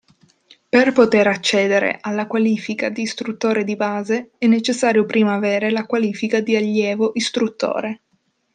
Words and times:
Per 0.69 0.91
poter 0.93 1.27
accedere 1.27 1.99
alla 2.01 2.25
qualifica 2.25 2.89
di 2.89 3.03
Istruttore 3.03 3.63
di 3.63 3.75
base 3.75 4.31
è 4.39 4.47
necessario 4.47 5.05
prima 5.05 5.35
avere 5.35 5.69
la 5.69 5.85
qualifica 5.85 6.39
di 6.39 6.55
Allievo 6.55 7.11
istruttore. 7.13 8.01